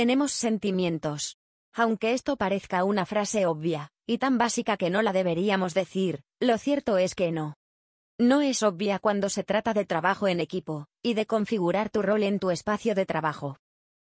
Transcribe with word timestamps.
Tenemos 0.00 0.32
sentimientos. 0.32 1.36
Aunque 1.74 2.14
esto 2.14 2.38
parezca 2.38 2.84
una 2.84 3.04
frase 3.04 3.44
obvia, 3.44 3.90
y 4.06 4.16
tan 4.16 4.38
básica 4.38 4.78
que 4.78 4.88
no 4.88 5.02
la 5.02 5.12
deberíamos 5.12 5.74
decir, 5.74 6.22
lo 6.40 6.56
cierto 6.56 6.96
es 6.96 7.14
que 7.14 7.32
no. 7.32 7.58
No 8.18 8.40
es 8.40 8.62
obvia 8.62 8.98
cuando 8.98 9.28
se 9.28 9.44
trata 9.44 9.74
de 9.74 9.84
trabajo 9.84 10.26
en 10.26 10.40
equipo, 10.40 10.86
y 11.02 11.12
de 11.12 11.26
configurar 11.26 11.90
tu 11.90 12.00
rol 12.00 12.22
en 12.22 12.38
tu 12.38 12.50
espacio 12.50 12.94
de 12.94 13.04
trabajo. 13.04 13.58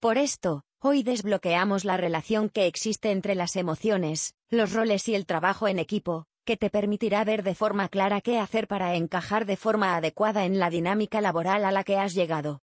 Por 0.00 0.18
esto, 0.18 0.64
hoy 0.80 1.04
desbloqueamos 1.04 1.84
la 1.84 1.96
relación 1.96 2.48
que 2.48 2.66
existe 2.66 3.12
entre 3.12 3.36
las 3.36 3.54
emociones, 3.54 4.34
los 4.50 4.72
roles 4.72 5.06
y 5.06 5.14
el 5.14 5.26
trabajo 5.26 5.68
en 5.68 5.78
equipo, 5.78 6.24
que 6.44 6.56
te 6.56 6.70
permitirá 6.70 7.22
ver 7.22 7.44
de 7.44 7.54
forma 7.54 7.88
clara 7.88 8.20
qué 8.20 8.40
hacer 8.40 8.66
para 8.66 8.96
encajar 8.96 9.46
de 9.46 9.56
forma 9.56 9.94
adecuada 9.94 10.44
en 10.44 10.58
la 10.58 10.70
dinámica 10.70 11.20
laboral 11.20 11.64
a 11.64 11.70
la 11.70 11.84
que 11.84 11.98
has 11.98 12.14
llegado. 12.14 12.62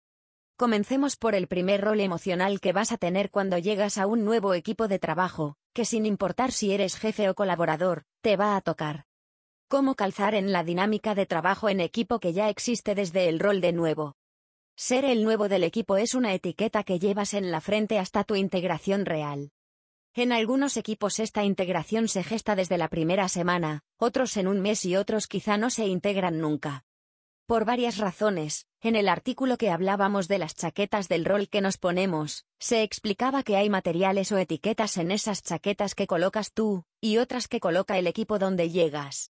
Comencemos 0.60 1.16
por 1.16 1.36
el 1.36 1.48
primer 1.48 1.80
rol 1.80 2.02
emocional 2.02 2.60
que 2.60 2.74
vas 2.74 2.92
a 2.92 2.98
tener 2.98 3.32
cuando 3.32 3.58
llegas 3.58 3.98
a 3.98 4.08
un 4.08 4.26
nuevo 4.26 4.54
equipo 4.54 4.90
de 4.90 5.00
trabajo, 5.00 5.56
que 5.72 5.86
sin 5.86 6.06
importar 6.06 6.52
si 6.52 6.74
eres 6.74 6.98
jefe 6.98 7.30
o 7.30 7.34
colaborador, 7.34 8.04
te 8.20 8.36
va 8.36 8.58
a 8.58 8.60
tocar. 8.60 9.06
Cómo 9.70 9.96
calzar 9.96 10.36
en 10.36 10.52
la 10.52 10.66
dinámica 10.66 11.16
de 11.16 11.26
trabajo 11.26 11.70
en 11.70 11.80
equipo 11.80 12.20
que 12.20 12.34
ya 12.34 12.50
existe 12.50 12.94
desde 12.94 13.30
el 13.30 13.40
rol 13.40 13.62
de 13.62 13.72
nuevo. 13.72 14.18
Ser 14.76 15.06
el 15.06 15.24
nuevo 15.24 15.48
del 15.48 15.64
equipo 15.64 15.96
es 15.96 16.14
una 16.14 16.34
etiqueta 16.34 16.84
que 16.84 17.00
llevas 17.00 17.34
en 17.34 17.52
la 17.52 17.62
frente 17.62 17.98
hasta 17.98 18.26
tu 18.26 18.36
integración 18.36 19.06
real. 19.06 19.52
En 20.14 20.34
algunos 20.34 20.76
equipos 20.76 21.22
esta 21.22 21.46
integración 21.46 22.10
se 22.10 22.22
gesta 22.22 22.58
desde 22.58 22.78
la 22.78 22.90
primera 22.90 23.30
semana, 23.30 23.84
otros 23.98 24.36
en 24.36 24.50
un 24.50 24.60
mes 24.60 24.84
y 24.84 24.98
otros 24.98 25.28
quizá 25.28 25.58
no 25.58 25.70
se 25.70 25.86
integran 25.86 26.38
nunca. 26.38 26.84
Por 27.50 27.66
varias 27.66 27.98
razones, 27.98 28.68
en 28.80 28.96
el 28.96 29.10
artículo 29.10 29.58
que 29.58 29.72
hablábamos 29.72 30.28
de 30.28 30.38
las 30.38 30.54
chaquetas 30.54 31.08
del 31.10 31.26
rol 31.26 31.50
que 31.50 31.62
nos 31.62 31.80
ponemos, 31.80 32.46
se 32.60 32.84
explicaba 32.84 33.42
que 33.42 33.58
hay 33.58 33.72
materiales 33.72 34.32
o 34.32 34.38
etiquetas 34.38 34.98
en 34.98 35.10
esas 35.10 35.42
chaquetas 35.42 35.96
que 35.96 36.06
colocas 36.06 36.54
tú, 36.54 36.84
y 37.02 37.18
otras 37.18 37.48
que 37.48 37.60
coloca 37.60 37.98
el 37.98 38.06
equipo 38.06 38.38
donde 38.38 38.70
llegas. 38.70 39.32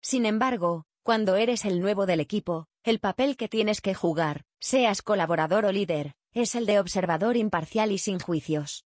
Sin 0.00 0.24
embargo, 0.24 0.86
cuando 1.02 1.36
eres 1.36 1.66
el 1.66 1.82
nuevo 1.82 2.06
del 2.06 2.20
equipo, 2.20 2.66
el 2.82 2.98
papel 2.98 3.36
que 3.36 3.46
tienes 3.46 3.82
que 3.82 3.92
jugar, 3.92 4.46
seas 4.58 5.02
colaborador 5.02 5.66
o 5.66 5.70
líder, 5.70 6.14
es 6.32 6.54
el 6.54 6.64
de 6.64 6.80
observador 6.80 7.36
imparcial 7.36 7.92
y 7.92 7.98
sin 7.98 8.20
juicios. 8.20 8.86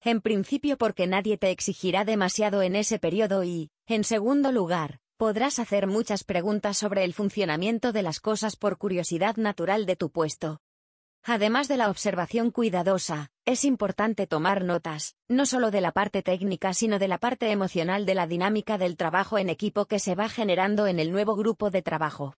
En 0.00 0.22
principio 0.22 0.78
porque 0.78 1.06
nadie 1.06 1.36
te 1.36 1.50
exigirá 1.50 2.06
demasiado 2.06 2.62
en 2.62 2.76
ese 2.76 2.98
periodo 2.98 3.44
y, 3.44 3.70
en 3.86 4.04
segundo 4.04 4.52
lugar, 4.52 5.00
Podrás 5.18 5.58
hacer 5.58 5.86
muchas 5.86 6.24
preguntas 6.24 6.76
sobre 6.76 7.02
el 7.02 7.14
funcionamiento 7.14 7.92
de 7.92 8.02
las 8.02 8.20
cosas 8.20 8.54
por 8.54 8.76
curiosidad 8.76 9.36
natural 9.36 9.86
de 9.86 9.96
tu 9.96 10.10
puesto. 10.10 10.60
Además 11.24 11.68
de 11.68 11.78
la 11.78 11.88
observación 11.88 12.50
cuidadosa, 12.50 13.30
es 13.46 13.64
importante 13.64 14.26
tomar 14.26 14.62
notas, 14.62 15.16
no 15.26 15.46
solo 15.46 15.70
de 15.70 15.80
la 15.80 15.92
parte 15.92 16.22
técnica 16.22 16.74
sino 16.74 16.98
de 16.98 17.08
la 17.08 17.16
parte 17.16 17.50
emocional 17.50 18.04
de 18.04 18.14
la 18.14 18.26
dinámica 18.26 18.76
del 18.76 18.98
trabajo 18.98 19.38
en 19.38 19.48
equipo 19.48 19.86
que 19.86 20.00
se 20.00 20.14
va 20.14 20.28
generando 20.28 20.86
en 20.86 21.00
el 21.00 21.10
nuevo 21.10 21.34
grupo 21.34 21.70
de 21.70 21.80
trabajo. 21.80 22.34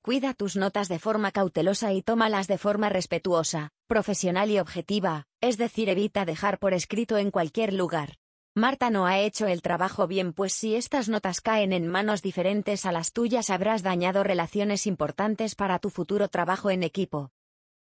Cuida 0.00 0.32
tus 0.32 0.56
notas 0.56 0.88
de 0.88 0.98
forma 0.98 1.32
cautelosa 1.32 1.92
y 1.92 2.00
tómalas 2.00 2.46
de 2.46 2.56
forma 2.56 2.88
respetuosa, 2.88 3.72
profesional 3.88 4.50
y 4.50 4.58
objetiva, 4.58 5.26
es 5.42 5.58
decir, 5.58 5.90
evita 5.90 6.24
dejar 6.24 6.58
por 6.60 6.72
escrito 6.72 7.18
en 7.18 7.30
cualquier 7.30 7.74
lugar. 7.74 8.14
Marta 8.56 8.88
no 8.88 9.04
ha 9.04 9.18
hecho 9.18 9.46
el 9.46 9.60
trabajo 9.60 10.06
bien 10.06 10.32
pues 10.32 10.54
si 10.54 10.76
estas 10.76 11.10
notas 11.10 11.42
caen 11.42 11.74
en 11.74 11.86
manos 11.86 12.22
diferentes 12.22 12.86
a 12.86 12.90
las 12.90 13.12
tuyas 13.12 13.50
habrás 13.50 13.82
dañado 13.82 14.24
relaciones 14.24 14.86
importantes 14.86 15.54
para 15.54 15.78
tu 15.78 15.90
futuro 15.90 16.28
trabajo 16.28 16.70
en 16.70 16.82
equipo. 16.82 17.32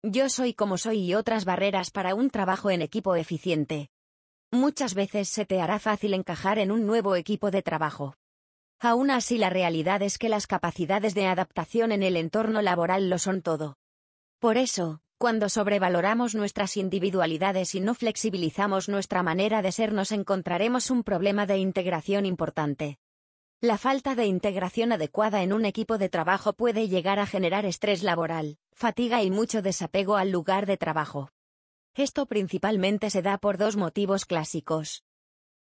Yo 0.02 0.28
soy 0.28 0.56
como 0.56 0.80
soy 0.80 1.02
y 1.04 1.14
otras 1.14 1.46
barreras 1.46 1.92
para 1.92 2.16
un 2.16 2.32
trabajo 2.32 2.72
en 2.72 2.82
equipo 2.82 3.16
eficiente. 3.16 3.92
Muchas 4.52 4.96
veces 4.96 5.30
se 5.30 5.46
te 5.46 5.62
hará 5.62 5.78
fácil 5.78 6.16
encajar 6.16 6.58
en 6.58 6.72
un 6.72 6.88
nuevo 6.88 7.16
equipo 7.16 7.52
de 7.52 7.62
trabajo. 7.62 8.16
Aún 8.80 9.12
así 9.12 9.38
la 9.38 9.52
realidad 9.52 10.02
es 10.02 10.18
que 10.18 10.30
las 10.30 10.48
capacidades 10.48 11.14
de 11.14 11.28
adaptación 11.28 11.92
en 11.92 12.02
el 12.02 12.18
entorno 12.18 12.64
laboral 12.64 13.08
lo 13.08 13.20
son 13.20 13.44
todo. 13.44 13.78
Por 14.40 14.58
eso, 14.58 15.00
cuando 15.18 15.48
sobrevaloramos 15.48 16.36
nuestras 16.36 16.76
individualidades 16.76 17.74
y 17.76 17.80
no 17.80 17.96
flexibilizamos 17.96 18.90
nuestra 18.90 19.24
manera 19.24 19.62
de 19.62 19.72
ser 19.72 19.94
nos 19.94 20.12
encontraremos 20.12 20.92
un 20.92 21.04
problema 21.04 21.46
de 21.46 21.58
integración 21.58 22.26
importante. 22.26 23.00
La 23.62 23.78
falta 23.78 24.14
de 24.16 24.26
integración 24.26 24.92
adecuada 24.92 25.42
en 25.42 25.54
un 25.54 25.64
equipo 25.64 25.98
de 25.98 26.10
trabajo 26.10 26.52
puede 26.54 26.90
llegar 26.90 27.20
a 27.20 27.26
generar 27.26 27.66
estrés 27.66 28.04
laboral, 28.04 28.58
fatiga 28.74 29.24
y 29.24 29.32
mucho 29.32 29.62
desapego 29.62 30.18
al 30.18 30.32
lugar 30.32 30.66
de 30.66 30.76
trabajo. 30.76 31.30
Esto 31.94 32.26
principalmente 32.26 33.10
se 33.10 33.22
da 33.22 33.38
por 33.38 33.58
dos 33.58 33.78
motivos 33.78 34.26
clásicos. 34.26 35.05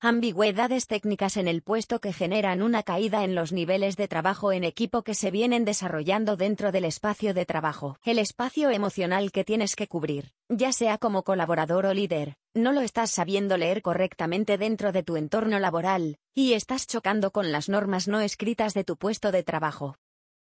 Ambigüedades 0.05 0.89
técnicas 0.89 1.37
en 1.37 1.47
el 1.47 1.63
puesto 1.63 2.01
que 2.01 2.13
generan 2.13 2.61
una 2.61 2.83
caída 2.83 3.23
en 3.23 3.37
los 3.37 3.53
niveles 3.53 3.97
de 3.97 4.09
trabajo 4.09 4.51
en 4.51 4.65
equipo 4.65 5.03
que 5.05 5.15
se 5.15 5.31
vienen 5.31 5.65
desarrollando 5.65 6.37
dentro 6.37 6.73
del 6.73 6.87
espacio 6.87 7.35
de 7.35 7.47
trabajo. 7.47 7.99
El 8.05 8.19
espacio 8.19 8.71
emocional 8.71 9.31
que 9.31 9.45
tienes 9.45 9.77
que 9.77 9.87
cubrir, 9.87 10.33
ya 10.49 10.73
sea 10.73 10.99
como 10.99 11.23
colaborador 11.23 11.87
o 11.87 11.95
líder, 11.95 12.35
no 12.53 12.73
lo 12.73 12.81
estás 12.81 13.13
sabiendo 13.13 13.57
leer 13.57 13.81
correctamente 13.81 14.59
dentro 14.59 14.91
de 14.91 15.05
tu 15.05 15.17
entorno 15.17 15.61
laboral, 15.61 16.19
y 16.35 16.55
estás 16.55 16.89
chocando 16.89 17.31
con 17.31 17.53
las 17.53 17.69
normas 17.69 18.09
no 18.09 18.21
escritas 18.21 18.75
de 18.75 18.83
tu 18.83 18.97
puesto 18.97 19.31
de 19.31 19.45
trabajo. 19.45 19.95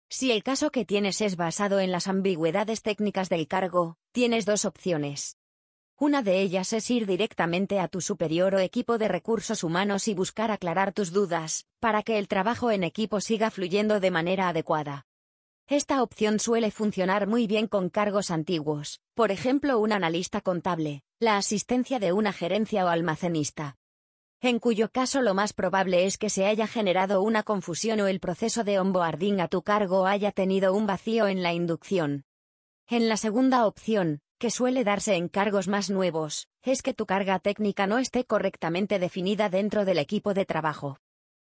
Si 0.07 0.31
el 0.31 0.43
caso 0.43 0.71
que 0.71 0.85
tienes 0.85 1.19
es 1.19 1.35
basado 1.35 1.81
en 1.81 1.91
las 1.91 2.07
ambigüedades 2.07 2.83
técnicas 2.83 3.27
del 3.27 3.49
cargo, 3.49 3.97
tienes 4.13 4.45
dos 4.45 4.63
opciones. 4.63 5.35
Una 6.01 6.23
de 6.23 6.41
ellas 6.41 6.73
es 6.73 6.89
ir 6.89 7.05
directamente 7.05 7.79
a 7.79 7.87
tu 7.87 8.01
superior 8.01 8.55
o 8.55 8.59
equipo 8.59 8.97
de 8.97 9.07
recursos 9.07 9.63
humanos 9.63 10.07
y 10.07 10.15
buscar 10.15 10.49
aclarar 10.49 10.93
tus 10.93 11.11
dudas, 11.11 11.67
para 11.79 12.01
que 12.01 12.17
el 12.17 12.27
trabajo 12.27 12.71
en 12.71 12.83
equipo 12.83 13.21
siga 13.21 13.51
fluyendo 13.51 13.99
de 13.99 14.09
manera 14.09 14.49
adecuada. 14.49 15.05
Esta 15.67 16.01
opción 16.01 16.39
suele 16.39 16.71
funcionar 16.71 17.27
muy 17.27 17.45
bien 17.45 17.67
con 17.67 17.91
cargos 17.91 18.31
antiguos, 18.31 18.99
por 19.13 19.29
ejemplo 19.29 19.77
un 19.77 19.91
analista 19.91 20.41
contable, 20.41 21.03
la 21.19 21.37
asistencia 21.37 21.99
de 21.99 22.13
una 22.13 22.33
gerencia 22.33 22.83
o 22.83 22.87
almacenista. 22.87 23.77
En 24.41 24.57
cuyo 24.57 24.89
caso 24.89 25.21
lo 25.21 25.35
más 25.35 25.53
probable 25.53 26.07
es 26.07 26.17
que 26.17 26.31
se 26.31 26.47
haya 26.47 26.65
generado 26.65 27.21
una 27.21 27.43
confusión 27.43 27.99
o 27.99 28.07
el 28.07 28.19
proceso 28.19 28.63
de 28.63 28.79
onboarding 28.79 29.39
a 29.39 29.47
tu 29.47 29.61
cargo 29.61 30.07
haya 30.07 30.31
tenido 30.31 30.73
un 30.73 30.87
vacío 30.87 31.27
en 31.27 31.43
la 31.43 31.53
inducción. 31.53 32.25
En 32.87 33.07
la 33.07 33.17
segunda 33.17 33.67
opción, 33.67 34.21
que 34.41 34.49
suele 34.49 34.83
darse 34.83 35.13
en 35.13 35.29
cargos 35.29 35.67
más 35.67 35.91
nuevos, 35.91 36.47
es 36.63 36.81
que 36.81 36.95
tu 36.95 37.05
carga 37.05 37.37
técnica 37.37 37.85
no 37.85 37.99
esté 37.99 38.25
correctamente 38.25 38.97
definida 38.97 39.49
dentro 39.49 39.85
del 39.85 39.99
equipo 39.99 40.33
de 40.33 40.45
trabajo. 40.45 40.97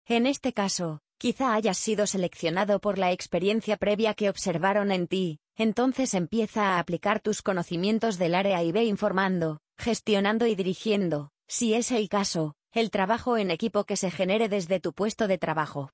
En 0.05 0.27
este 0.27 0.53
caso, 0.53 1.01
quizá 1.17 1.55
hayas 1.55 1.79
sido 1.79 2.07
seleccionado 2.07 2.81
por 2.81 2.99
la 2.99 3.11
experiencia 3.11 3.79
previa 3.79 4.13
que 4.13 4.29
observaron 4.29 4.93
en 4.93 5.07
ti, 5.07 5.39
entonces 5.57 6.13
empieza 6.13 6.73
a 6.75 6.79
aplicar 6.79 7.21
tus 7.21 7.41
conocimientos 7.41 8.19
del 8.19 8.35
área 8.35 8.63
y 8.63 8.71
ve 8.71 8.85
informando, 8.85 9.61
gestionando 9.79 10.47
y 10.47 10.55
dirigiendo, 10.55 11.31
si 11.49 11.73
es 11.73 11.91
el 11.91 12.11
caso, 12.11 12.55
el 12.71 12.91
trabajo 12.91 13.39
en 13.39 13.51
equipo 13.51 13.85
que 13.85 13.97
se 13.97 14.11
genere 14.11 14.51
desde 14.51 14.79
tu 14.79 14.93
puesto 14.93 15.27
de 15.27 15.39
trabajo. 15.39 15.91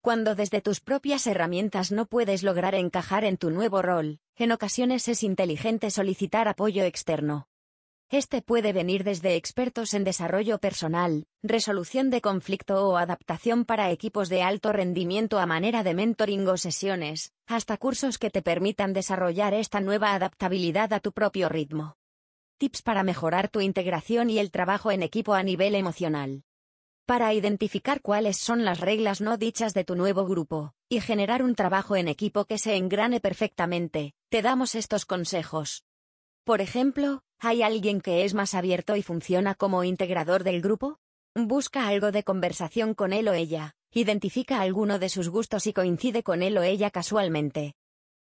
Cuando 0.00 0.36
desde 0.36 0.62
tus 0.62 0.80
propias 0.80 1.26
herramientas 1.26 1.90
no 1.90 2.06
puedes 2.06 2.44
lograr 2.44 2.76
encajar 2.76 3.24
en 3.24 3.36
tu 3.36 3.50
nuevo 3.50 3.82
rol, 3.82 4.20
en 4.40 4.52
ocasiones 4.52 5.06
es 5.08 5.22
inteligente 5.22 5.90
solicitar 5.90 6.48
apoyo 6.48 6.84
externo. 6.84 7.46
Este 8.08 8.40
puede 8.40 8.72
venir 8.72 9.04
desde 9.04 9.36
expertos 9.36 9.92
en 9.92 10.02
desarrollo 10.02 10.58
personal, 10.58 11.26
resolución 11.42 12.08
de 12.08 12.22
conflicto 12.22 12.88
o 12.88 12.96
adaptación 12.96 13.66
para 13.66 13.90
equipos 13.90 14.30
de 14.30 14.42
alto 14.42 14.72
rendimiento 14.72 15.38
a 15.38 15.44
manera 15.44 15.82
de 15.82 15.92
mentoring 15.92 16.48
o 16.48 16.56
sesiones, 16.56 17.34
hasta 17.46 17.76
cursos 17.76 18.16
que 18.16 18.30
te 18.30 18.40
permitan 18.40 18.94
desarrollar 18.94 19.52
esta 19.52 19.82
nueva 19.82 20.14
adaptabilidad 20.14 20.94
a 20.94 21.00
tu 21.00 21.12
propio 21.12 21.50
ritmo. 21.50 21.98
Tips 22.56 22.80
para 22.80 23.02
mejorar 23.02 23.50
tu 23.50 23.60
integración 23.60 24.30
y 24.30 24.38
el 24.38 24.50
trabajo 24.50 24.90
en 24.90 25.02
equipo 25.02 25.34
a 25.34 25.42
nivel 25.42 25.74
emocional 25.74 26.44
para 27.10 27.34
identificar 27.34 28.02
cuáles 28.02 28.36
son 28.36 28.64
las 28.64 28.78
reglas 28.78 29.20
no 29.20 29.36
dichas 29.36 29.74
de 29.74 29.82
tu 29.82 29.96
nuevo 29.96 30.26
grupo, 30.26 30.74
y 30.88 31.00
generar 31.00 31.42
un 31.42 31.56
trabajo 31.56 31.96
en 31.96 32.06
equipo 32.06 32.44
que 32.44 32.56
se 32.56 32.76
engrane 32.76 33.18
perfectamente, 33.18 34.14
te 34.28 34.42
damos 34.42 34.76
estos 34.76 35.06
consejos. 35.06 35.82
Por 36.44 36.60
ejemplo, 36.60 37.24
¿hay 37.40 37.64
alguien 37.64 38.00
que 38.00 38.24
es 38.24 38.32
más 38.32 38.54
abierto 38.54 38.94
y 38.94 39.02
funciona 39.02 39.56
como 39.56 39.82
integrador 39.82 40.44
del 40.44 40.62
grupo? 40.62 41.00
Busca 41.34 41.88
algo 41.88 42.12
de 42.12 42.22
conversación 42.22 42.94
con 42.94 43.12
él 43.12 43.26
o 43.26 43.32
ella, 43.32 43.74
identifica 43.90 44.60
alguno 44.60 45.00
de 45.00 45.08
sus 45.08 45.30
gustos 45.30 45.66
y 45.66 45.72
coincide 45.72 46.22
con 46.22 46.44
él 46.44 46.56
o 46.58 46.62
ella 46.62 46.92
casualmente. 46.92 47.74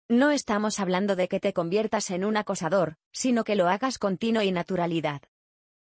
No 0.08 0.32
estamos 0.32 0.80
hablando 0.80 1.14
de 1.14 1.28
que 1.28 1.38
te 1.38 1.52
conviertas 1.52 2.10
en 2.10 2.24
un 2.24 2.36
acosador, 2.36 2.96
sino 3.12 3.44
que 3.44 3.54
lo 3.54 3.68
hagas 3.68 3.98
con 3.98 4.18
tino 4.18 4.42
y 4.42 4.50
naturalidad. 4.50 5.22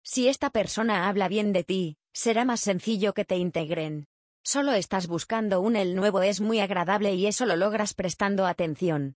Si 0.04 0.28
esta 0.28 0.50
persona 0.50 1.08
habla 1.08 1.26
bien 1.26 1.52
de 1.52 1.64
ti, 1.64 1.96
será 2.14 2.44
más 2.44 2.60
sencillo 2.60 3.12
que 3.12 3.24
te 3.24 3.36
integren. 3.36 4.06
Solo 4.42 4.72
estás 4.72 5.08
buscando 5.08 5.60
un 5.60 5.74
el 5.74 5.94
nuevo 5.94 6.22
es 6.22 6.40
muy 6.40 6.60
agradable 6.60 7.14
y 7.14 7.26
eso 7.26 7.44
lo 7.44 7.56
logras 7.56 7.92
prestando 7.92 8.46
atención. 8.46 9.16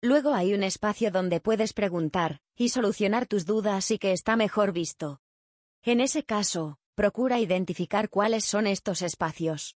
Luego 0.00 0.32
hay 0.32 0.54
un 0.54 0.62
espacio 0.62 1.10
donde 1.10 1.40
puedes 1.40 1.72
preguntar 1.72 2.40
y 2.56 2.68
solucionar 2.68 3.26
tus 3.26 3.44
dudas 3.44 3.90
y 3.90 3.98
que 3.98 4.12
está 4.12 4.36
mejor 4.36 4.72
visto. 4.72 5.20
En 5.82 6.00
ese 6.00 6.22
caso, 6.22 6.78
procura 6.94 7.40
identificar 7.40 8.08
cuáles 8.08 8.44
son 8.44 8.66
estos 8.66 9.02
espacios. 9.02 9.76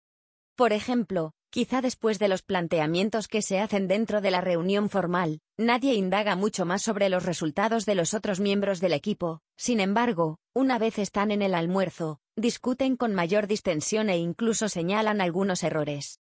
Por 0.57 0.73
ejemplo, 0.73 1.35
quizá 1.51 1.81
después 1.81 2.19
de 2.19 2.27
los 2.27 2.43
planteamientos 2.43 3.29
que 3.29 3.43
se 3.43 3.61
hacen 3.61 3.87
dentro 3.87 4.21
de 4.21 4.33
la 4.33 4.41
reunión 4.41 4.91
formal, 4.91 5.41
nadie 5.57 5.95
indaga 5.95 6.35
mucho 6.35 6.65
más 6.65 6.83
sobre 6.83 7.09
los 7.09 7.25
resultados 7.25 7.87
de 7.87 7.95
los 7.95 8.15
otros 8.15 8.41
miembros 8.41 8.81
del 8.81 8.93
equipo, 8.93 9.41
sin 9.57 9.79
embargo, 9.79 10.39
una 10.55 10.79
vez 10.79 10.99
están 10.99 11.31
en 11.31 11.43
el 11.43 11.55
almuerzo, 11.55 12.21
discuten 12.39 12.97
con 12.97 13.15
mayor 13.15 13.47
distensión 13.47 14.09
e 14.09 14.17
incluso 14.17 14.69
señalan 14.69 15.21
algunos 15.21 15.63
errores. 15.63 16.21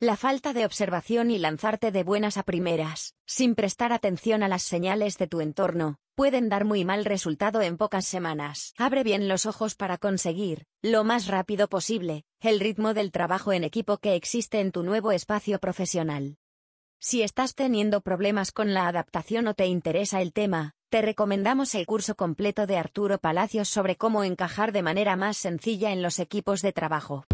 La 0.00 0.16
falta 0.16 0.52
de 0.52 0.64
observación 0.64 1.32
y 1.32 1.38
lanzarte 1.38 1.90
de 1.90 2.04
buenas 2.04 2.36
a 2.38 2.44
primeras, 2.44 3.14
sin 3.26 3.56
prestar 3.56 3.92
atención 3.92 4.44
a 4.44 4.48
las 4.48 4.62
señales 4.62 5.18
de 5.18 5.26
tu 5.26 5.40
entorno, 5.40 5.98
pueden 6.14 6.48
dar 6.48 6.64
muy 6.64 6.84
mal 6.84 7.04
resultado 7.04 7.62
en 7.62 7.76
pocas 7.76 8.06
semanas. 8.06 8.74
Abre 8.78 9.02
bien 9.02 9.26
los 9.26 9.44
ojos 9.44 9.74
para 9.74 9.98
conseguir, 9.98 10.66
lo 10.82 11.02
más 11.02 11.26
rápido 11.26 11.68
posible, 11.68 12.24
el 12.40 12.60
ritmo 12.60 12.94
del 12.94 13.10
trabajo 13.10 13.52
en 13.52 13.64
equipo 13.64 13.98
que 13.98 14.14
existe 14.14 14.60
en 14.60 14.70
tu 14.70 14.84
nuevo 14.84 15.10
espacio 15.10 15.58
profesional. 15.58 16.36
Si 17.00 17.22
estás 17.22 17.54
teniendo 17.54 18.00
problemas 18.00 18.50
con 18.50 18.74
la 18.74 18.88
adaptación 18.88 19.46
o 19.46 19.54
te 19.54 19.66
interesa 19.66 20.20
el 20.20 20.32
tema, 20.32 20.74
te 20.90 21.00
recomendamos 21.00 21.76
el 21.76 21.86
curso 21.86 22.16
completo 22.16 22.66
de 22.66 22.76
Arturo 22.76 23.18
Palacios 23.18 23.68
sobre 23.68 23.94
cómo 23.94 24.24
encajar 24.24 24.72
de 24.72 24.82
manera 24.82 25.14
más 25.14 25.36
sencilla 25.36 25.92
en 25.92 26.02
los 26.02 26.18
equipos 26.18 26.60
de 26.60 26.72
trabajo. 26.72 27.24